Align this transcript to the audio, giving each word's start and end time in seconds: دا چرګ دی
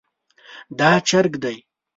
دا 0.79 0.91
چرګ 1.07 1.33
دی 1.43 1.57